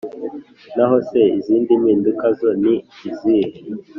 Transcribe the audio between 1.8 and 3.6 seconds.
mpinduka zo ni izihe?